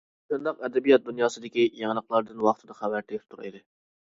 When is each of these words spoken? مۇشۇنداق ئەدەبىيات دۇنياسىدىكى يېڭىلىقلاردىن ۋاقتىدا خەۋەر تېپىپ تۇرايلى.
مۇشۇنداق 0.29 0.61
ئەدەبىيات 0.67 1.03
دۇنياسىدىكى 1.09 1.67
يېڭىلىقلاردىن 1.83 2.41
ۋاقتىدا 2.47 2.79
خەۋەر 2.81 3.07
تېپىپ 3.13 3.37
تۇرايلى. 3.37 3.65